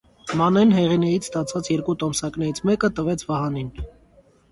[0.37, 3.71] Մանեն Հեղինեից ստացած երկու տոմսակներից մեկը տվեց Վահանին: